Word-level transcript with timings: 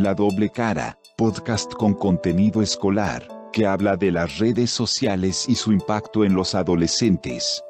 La 0.00 0.14
doble 0.14 0.48
cara, 0.48 0.96
podcast 1.16 1.74
con 1.74 1.92
contenido 1.92 2.62
escolar, 2.62 3.26
que 3.52 3.66
habla 3.66 3.96
de 3.96 4.12
las 4.12 4.38
redes 4.38 4.70
sociales 4.70 5.48
y 5.48 5.56
su 5.56 5.72
impacto 5.72 6.24
en 6.24 6.34
los 6.34 6.54
adolescentes. 6.54 7.64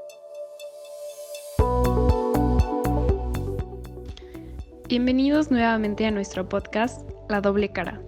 Bienvenidos 4.91 5.51
nuevamente 5.51 6.05
a 6.05 6.11
nuestro 6.11 6.47
podcast 6.47 7.01
La 7.31 7.41
doble 7.41 7.71
cara. 7.71 8.03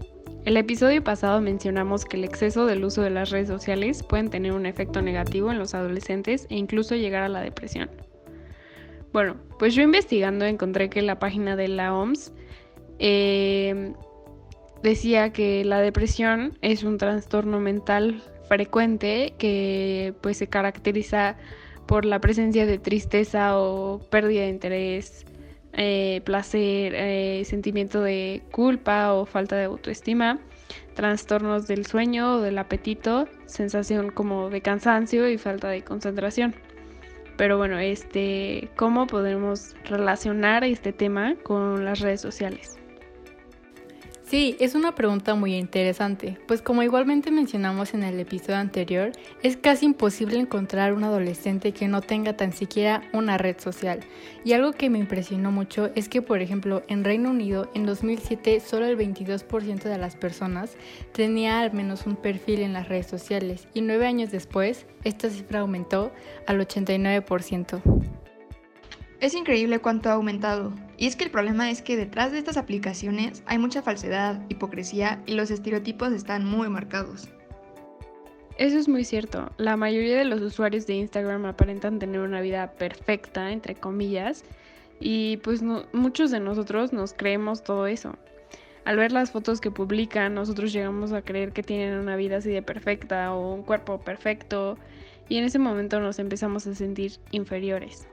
El 0.44 0.58
episodio 0.58 1.02
pasado 1.02 1.40
mencionamos 1.40 2.04
que 2.04 2.18
el 2.18 2.24
exceso 2.24 2.66
del 2.66 2.84
uso 2.84 3.00
de 3.00 3.08
las 3.08 3.30
redes 3.30 3.48
sociales 3.48 4.02
pueden 4.02 4.28
tener 4.28 4.52
un 4.52 4.66
efecto 4.66 5.00
negativo 5.00 5.50
en 5.50 5.58
los 5.58 5.72
adolescentes 5.72 6.46
e 6.50 6.56
incluso 6.56 6.94
llegar 6.94 7.22
a 7.22 7.30
la 7.30 7.40
depresión. 7.40 7.90
Bueno, 9.14 9.36
pues 9.58 9.74
yo 9.74 9.80
investigando 9.80 10.44
encontré 10.44 10.90
que 10.90 11.00
la 11.00 11.18
página 11.18 11.56
de 11.56 11.68
la 11.68 11.94
OMS 11.94 12.34
eh, 13.02 13.94
decía 14.82 15.32
que 15.32 15.64
la 15.64 15.80
depresión 15.80 16.58
es 16.62 16.82
un 16.82 16.98
trastorno 16.98 17.60
mental 17.60 18.22
frecuente 18.48 19.34
que 19.38 20.14
pues 20.20 20.38
se 20.38 20.48
caracteriza 20.48 21.36
por 21.86 22.04
la 22.04 22.20
presencia 22.20 22.66
de 22.66 22.78
tristeza 22.78 23.58
o 23.58 24.00
pérdida 24.10 24.42
de 24.42 24.48
interés, 24.48 25.24
eh, 25.72 26.20
placer, 26.24 26.94
eh, 26.96 27.42
sentimiento 27.44 28.02
de 28.02 28.42
culpa 28.50 29.12
o 29.12 29.26
falta 29.26 29.56
de 29.56 29.64
autoestima, 29.64 30.38
trastornos 30.94 31.66
del 31.68 31.86
sueño 31.86 32.36
o 32.36 32.40
del 32.40 32.58
apetito, 32.58 33.28
sensación 33.46 34.10
como 34.10 34.50
de 34.50 34.60
cansancio 34.60 35.28
y 35.28 35.38
falta 35.38 35.68
de 35.68 35.82
concentración. 35.82 36.54
Pero 37.36 37.56
bueno, 37.56 37.78
este, 37.78 38.68
¿cómo 38.76 39.06
podemos 39.06 39.74
relacionar 39.84 40.64
este 40.64 40.92
tema 40.92 41.36
con 41.42 41.84
las 41.84 42.00
redes 42.00 42.20
sociales? 42.20 42.79
Sí, 44.30 44.54
es 44.60 44.76
una 44.76 44.94
pregunta 44.94 45.34
muy 45.34 45.56
interesante, 45.56 46.38
pues 46.46 46.62
como 46.62 46.84
igualmente 46.84 47.32
mencionamos 47.32 47.94
en 47.94 48.04
el 48.04 48.20
episodio 48.20 48.58
anterior, 48.58 49.10
es 49.42 49.56
casi 49.56 49.86
imposible 49.86 50.38
encontrar 50.38 50.92
un 50.92 51.02
adolescente 51.02 51.72
que 51.72 51.88
no 51.88 52.00
tenga 52.00 52.36
tan 52.36 52.52
siquiera 52.52 53.02
una 53.12 53.38
red 53.38 53.58
social. 53.58 53.98
Y 54.44 54.52
algo 54.52 54.70
que 54.70 54.88
me 54.88 55.00
impresionó 55.00 55.50
mucho 55.50 55.90
es 55.96 56.08
que, 56.08 56.22
por 56.22 56.42
ejemplo, 56.42 56.84
en 56.86 57.02
Reino 57.02 57.30
Unido 57.30 57.68
en 57.74 57.86
2007 57.86 58.60
solo 58.60 58.86
el 58.86 58.96
22% 58.96 59.82
de 59.82 59.98
las 59.98 60.14
personas 60.14 60.76
tenía 61.10 61.58
al 61.58 61.72
menos 61.72 62.06
un 62.06 62.14
perfil 62.14 62.60
en 62.60 62.72
las 62.72 62.88
redes 62.88 63.08
sociales 63.08 63.66
y 63.74 63.80
nueve 63.80 64.06
años 64.06 64.30
después 64.30 64.86
esta 65.02 65.28
cifra 65.28 65.58
aumentó 65.58 66.12
al 66.46 66.60
89%. 66.60 68.19
Es 69.20 69.34
increíble 69.34 69.80
cuánto 69.80 70.08
ha 70.08 70.14
aumentado. 70.14 70.72
Y 70.96 71.06
es 71.06 71.14
que 71.14 71.24
el 71.24 71.30
problema 71.30 71.70
es 71.70 71.82
que 71.82 71.98
detrás 71.98 72.32
de 72.32 72.38
estas 72.38 72.56
aplicaciones 72.56 73.42
hay 73.44 73.58
mucha 73.58 73.82
falsedad, 73.82 74.40
hipocresía 74.48 75.22
y 75.26 75.34
los 75.34 75.50
estereotipos 75.50 76.12
están 76.12 76.46
muy 76.46 76.70
marcados. 76.70 77.28
Eso 78.56 78.78
es 78.78 78.88
muy 78.88 79.04
cierto. 79.04 79.52
La 79.58 79.76
mayoría 79.76 80.16
de 80.16 80.24
los 80.24 80.40
usuarios 80.40 80.86
de 80.86 80.94
Instagram 80.94 81.44
aparentan 81.44 81.98
tener 81.98 82.20
una 82.20 82.40
vida 82.40 82.72
perfecta, 82.72 83.52
entre 83.52 83.74
comillas, 83.74 84.42
y 85.00 85.36
pues 85.38 85.62
muchos 85.92 86.30
de 86.30 86.40
nosotros 86.40 86.94
nos 86.94 87.12
creemos 87.12 87.62
todo 87.62 87.86
eso. 87.86 88.16
Al 88.86 88.96
ver 88.96 89.12
las 89.12 89.32
fotos 89.32 89.60
que 89.60 89.70
publican, 89.70 90.34
nosotros 90.34 90.72
llegamos 90.72 91.12
a 91.12 91.20
creer 91.20 91.52
que 91.52 91.62
tienen 91.62 91.98
una 91.98 92.16
vida 92.16 92.38
así 92.38 92.50
de 92.50 92.62
perfecta 92.62 93.34
o 93.34 93.54
un 93.54 93.62
cuerpo 93.64 94.00
perfecto, 94.00 94.78
y 95.28 95.36
en 95.36 95.44
ese 95.44 95.58
momento 95.58 96.00
nos 96.00 96.18
empezamos 96.18 96.66
a 96.66 96.74
sentir 96.74 97.12
inferiores. 97.30 98.08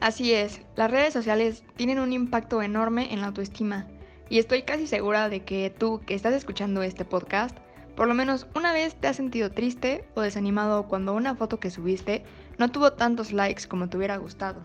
Así 0.00 0.32
es, 0.32 0.62
las 0.76 0.90
redes 0.90 1.12
sociales 1.12 1.62
tienen 1.76 1.98
un 1.98 2.14
impacto 2.14 2.62
enorme 2.62 3.12
en 3.12 3.20
la 3.20 3.26
autoestima 3.26 3.86
y 4.30 4.38
estoy 4.38 4.62
casi 4.62 4.86
segura 4.86 5.28
de 5.28 5.44
que 5.44 5.68
tú 5.68 6.00
que 6.06 6.14
estás 6.14 6.32
escuchando 6.32 6.82
este 6.82 7.04
podcast, 7.04 7.54
por 7.96 8.08
lo 8.08 8.14
menos 8.14 8.46
una 8.54 8.72
vez 8.72 8.94
te 8.94 9.08
has 9.08 9.16
sentido 9.16 9.50
triste 9.50 10.06
o 10.14 10.22
desanimado 10.22 10.88
cuando 10.88 11.12
una 11.12 11.34
foto 11.34 11.60
que 11.60 11.70
subiste 11.70 12.24
no 12.56 12.70
tuvo 12.70 12.94
tantos 12.94 13.30
likes 13.30 13.68
como 13.68 13.90
te 13.90 13.98
hubiera 13.98 14.16
gustado. 14.16 14.62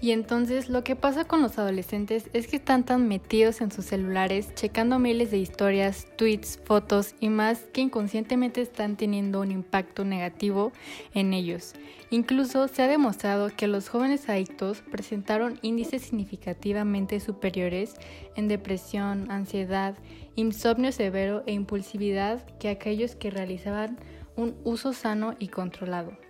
Y 0.00 0.12
entonces 0.12 0.68
lo 0.68 0.84
que 0.84 0.94
pasa 0.94 1.24
con 1.24 1.42
los 1.42 1.58
adolescentes 1.58 2.30
es 2.32 2.46
que 2.46 2.56
están 2.56 2.84
tan 2.84 3.08
metidos 3.08 3.60
en 3.60 3.72
sus 3.72 3.86
celulares, 3.86 4.54
checando 4.54 5.00
miles 5.00 5.32
de 5.32 5.38
historias, 5.38 6.06
tweets, 6.16 6.60
fotos 6.64 7.16
y 7.18 7.30
más 7.30 7.62
que 7.72 7.80
inconscientemente 7.80 8.60
están 8.60 8.96
teniendo 8.96 9.40
un 9.40 9.50
impacto 9.50 10.04
negativo 10.04 10.72
en 11.14 11.32
ellos. 11.32 11.74
Incluso 12.10 12.68
se 12.68 12.82
ha 12.82 12.88
demostrado 12.88 13.50
que 13.54 13.66
los 13.66 13.88
jóvenes 13.88 14.28
adictos 14.28 14.82
presentaron 14.82 15.58
índices 15.62 16.02
significativamente 16.02 17.18
superiores 17.18 17.94
en 18.36 18.46
depresión, 18.46 19.30
ansiedad, 19.32 19.96
insomnio 20.36 20.92
severo 20.92 21.42
e 21.46 21.52
impulsividad 21.52 22.46
que 22.58 22.68
aquellos 22.68 23.16
que 23.16 23.30
realizaban 23.30 23.98
un 24.36 24.54
uso 24.62 24.92
sano 24.92 25.34
y 25.40 25.48
controlado. 25.48 26.27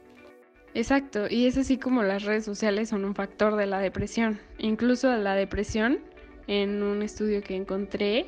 Exacto, 0.75 1.27
y 1.29 1.47
es 1.47 1.57
así 1.57 1.79
como 1.79 2.03
las 2.03 2.25
redes 2.25 2.45
sociales 2.45 2.91
son 2.91 3.05
un 3.05 3.15
factor 3.15 3.57
de 3.57 3.67
la 3.67 3.81
depresión. 3.81 4.39
Incluso 4.59 5.15
la 5.17 5.35
depresión, 5.35 5.99
en 6.47 6.83
un 6.83 7.03
estudio 7.03 7.43
que 7.43 7.57
encontré, 7.57 8.27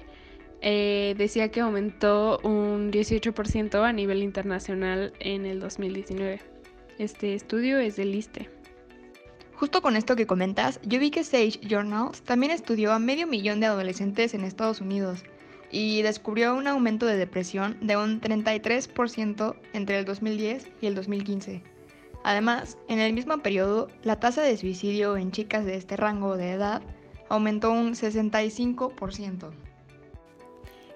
eh, 0.62 1.14
decía 1.16 1.50
que 1.50 1.60
aumentó 1.60 2.38
un 2.42 2.90
18% 2.90 3.82
a 3.82 3.92
nivel 3.92 4.22
internacional 4.22 5.12
en 5.20 5.46
el 5.46 5.60
2019. 5.60 6.40
Este 6.98 7.34
estudio 7.34 7.78
es 7.78 7.96
del 7.96 8.14
ISTE. 8.14 8.48
Justo 9.54 9.82
con 9.82 9.96
esto 9.96 10.16
que 10.16 10.26
comentas, 10.26 10.80
yo 10.82 10.98
vi 10.98 11.10
que 11.10 11.24
Sage 11.24 11.60
Journals 11.62 12.22
también 12.22 12.52
estudió 12.52 12.92
a 12.92 12.98
medio 12.98 13.26
millón 13.26 13.60
de 13.60 13.66
adolescentes 13.66 14.32
en 14.32 14.44
Estados 14.44 14.80
Unidos 14.80 15.22
y 15.70 16.02
descubrió 16.02 16.54
un 16.54 16.66
aumento 16.66 17.06
de 17.06 17.16
depresión 17.16 17.76
de 17.80 17.96
un 17.96 18.20
33% 18.20 19.56
entre 19.72 19.98
el 19.98 20.04
2010 20.04 20.66
y 20.80 20.86
el 20.86 20.94
2015. 20.94 21.62
Además, 22.22 22.76
en 22.88 22.98
el 22.98 23.12
mismo 23.12 23.38
periodo, 23.38 23.88
la 24.02 24.20
tasa 24.20 24.42
de 24.42 24.56
suicidio 24.56 25.16
en 25.16 25.32
chicas 25.32 25.64
de 25.64 25.76
este 25.76 25.96
rango 25.96 26.36
de 26.36 26.52
edad 26.52 26.82
aumentó 27.28 27.70
un 27.70 27.94
65%. 27.94 29.50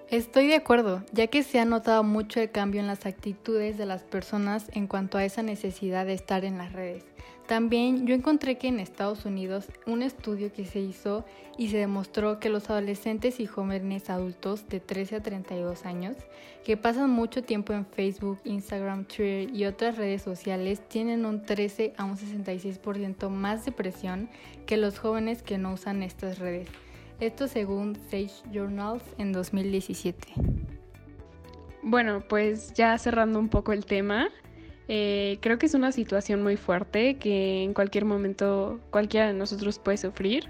Estoy 0.09 0.47
de 0.47 0.55
acuerdo, 0.55 1.03
ya 1.13 1.27
que 1.27 1.41
se 1.41 1.59
ha 1.59 1.65
notado 1.65 2.03
mucho 2.03 2.39
el 2.39 2.51
cambio 2.51 2.79
en 2.79 2.85
las 2.85 3.07
actitudes 3.07 3.77
de 3.77 3.87
las 3.87 4.03
personas 4.03 4.67
en 4.73 4.85
cuanto 4.85 5.17
a 5.17 5.25
esa 5.25 5.41
necesidad 5.41 6.05
de 6.05 6.13
estar 6.13 6.45
en 6.45 6.59
las 6.59 6.73
redes. 6.73 7.05
También 7.47 8.07
yo 8.07 8.15
encontré 8.15 8.57
que 8.57 8.67
en 8.67 8.79
Estados 8.79 9.25
Unidos 9.25 9.67
un 9.85 10.01
estudio 10.01 10.51
que 10.51 10.65
se 10.65 10.79
hizo 10.79 11.25
y 11.57 11.69
se 11.69 11.77
demostró 11.77 12.39
que 12.39 12.49
los 12.49 12.71
adolescentes 12.71 13.39
y 13.39 13.45
jóvenes 13.45 14.09
adultos 14.09 14.67
de 14.67 14.79
13 14.79 15.17
a 15.17 15.21
32 15.21 15.85
años 15.85 16.17
que 16.63 16.75
pasan 16.75 17.11
mucho 17.11 17.43
tiempo 17.43 17.73
en 17.73 17.85
Facebook, 17.85 18.39
Instagram, 18.45 19.05
Twitter 19.05 19.53
y 19.53 19.65
otras 19.65 19.97
redes 19.97 20.23
sociales 20.23 20.81
tienen 20.89 21.27
un 21.27 21.43
13 21.43 21.93
a 21.97 22.05
un 22.05 22.17
66% 22.17 23.29
más 23.29 23.63
depresión 23.63 24.27
que 24.65 24.77
los 24.77 24.97
jóvenes 24.97 25.43
que 25.43 25.59
no 25.59 25.73
usan 25.73 26.01
estas 26.01 26.39
redes. 26.39 26.67
Esto 27.19 27.47
según 27.47 27.95
Sage 28.09 28.33
Journals 28.51 29.03
en 29.19 29.31
2017. 29.31 30.33
Bueno, 31.83 32.23
pues 32.27 32.73
ya 32.73 32.97
cerrando 32.97 33.37
un 33.37 33.49
poco 33.49 33.71
el 33.71 33.85
tema, 33.85 34.29
eh, 34.87 35.37
creo 35.41 35.57
que 35.57 35.65
es 35.65 35.73
una 35.73 35.91
situación 35.91 36.43
muy 36.43 36.57
fuerte 36.57 37.15
que 37.15 37.63
en 37.63 37.73
cualquier 37.73 38.05
momento 38.05 38.79
cualquiera 38.91 39.27
de 39.27 39.33
nosotros 39.33 39.79
puede 39.79 39.97
sufrir. 39.97 40.49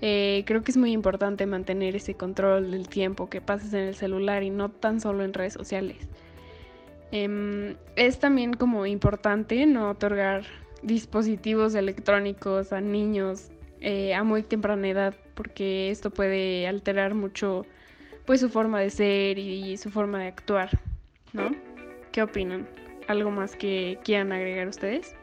Eh, 0.00 0.44
creo 0.46 0.62
que 0.62 0.70
es 0.70 0.76
muy 0.76 0.92
importante 0.92 1.46
mantener 1.46 1.96
ese 1.96 2.14
control 2.14 2.70
del 2.70 2.88
tiempo 2.88 3.28
que 3.28 3.40
pasas 3.40 3.72
en 3.74 3.80
el 3.80 3.94
celular 3.94 4.42
y 4.42 4.50
no 4.50 4.70
tan 4.70 5.00
solo 5.00 5.24
en 5.24 5.34
redes 5.34 5.54
sociales. 5.54 5.96
Em, 7.10 7.76
es 7.96 8.18
también 8.18 8.52
como 8.52 8.86
importante 8.86 9.64
no 9.66 9.90
otorgar 9.90 10.44
dispositivos 10.82 11.74
electrónicos 11.74 12.72
a 12.72 12.80
niños 12.80 13.50
eh, 13.80 14.14
a 14.14 14.24
muy 14.24 14.42
temprana 14.42 14.88
edad 14.88 15.14
porque 15.34 15.90
esto 15.90 16.10
puede 16.10 16.66
alterar 16.66 17.14
mucho 17.14 17.64
pues 18.26 18.40
su 18.40 18.50
forma 18.50 18.80
de 18.80 18.90
ser 18.90 19.38
y 19.38 19.76
su 19.78 19.90
forma 19.90 20.20
de 20.20 20.26
actuar, 20.26 20.68
¿no? 21.32 21.50
¿Qué 22.12 22.22
opinan? 22.22 22.68
¿Algo 23.08 23.30
más 23.30 23.56
que 23.56 23.98
quieran 24.04 24.32
agregar 24.32 24.68
ustedes? 24.68 25.16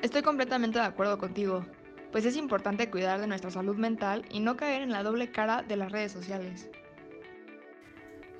Estoy 0.00 0.22
completamente 0.22 0.78
de 0.78 0.84
acuerdo 0.84 1.18
contigo, 1.18 1.66
pues 2.12 2.24
es 2.24 2.36
importante 2.36 2.88
cuidar 2.88 3.20
de 3.20 3.26
nuestra 3.26 3.50
salud 3.50 3.76
mental 3.76 4.24
y 4.30 4.38
no 4.38 4.56
caer 4.56 4.82
en 4.82 4.92
la 4.92 5.02
doble 5.02 5.30
cara 5.32 5.62
de 5.62 5.76
las 5.76 5.90
redes 5.90 6.12
sociales. 6.12 6.70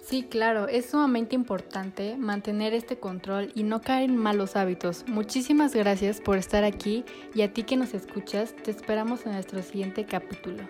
Sí, 0.00 0.22
claro, 0.22 0.68
es 0.68 0.88
sumamente 0.88 1.34
importante 1.34 2.16
mantener 2.16 2.72
este 2.72 2.98
control 2.98 3.50
y 3.56 3.64
no 3.64 3.80
caer 3.80 4.08
en 4.08 4.16
malos 4.16 4.54
hábitos. 4.54 5.04
Muchísimas 5.08 5.74
gracias 5.74 6.20
por 6.20 6.38
estar 6.38 6.62
aquí 6.62 7.04
y 7.34 7.42
a 7.42 7.52
ti 7.52 7.64
que 7.64 7.76
nos 7.76 7.92
escuchas, 7.92 8.54
te 8.54 8.70
esperamos 8.70 9.26
en 9.26 9.32
nuestro 9.32 9.60
siguiente 9.62 10.06
capítulo. 10.06 10.62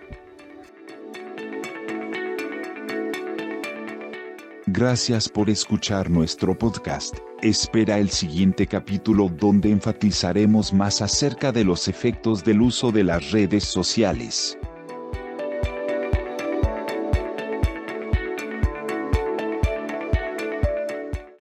Gracias 4.65 5.29
por 5.29 5.49
escuchar 5.49 6.09
nuestro 6.09 6.57
podcast. 6.57 7.28
Espera 7.41 7.97
el 7.99 8.09
siguiente 8.09 8.67
capítulo 8.67 9.29
donde 9.29 9.71
enfatizaremos 9.71 10.73
más 10.73 11.01
acerca 11.01 11.53
de 11.53 11.63
los 11.63 11.87
efectos 11.87 12.43
del 12.43 12.61
uso 12.61 12.91
de 12.91 13.05
las 13.05 13.31
redes 13.31 13.63
sociales. 13.63 14.57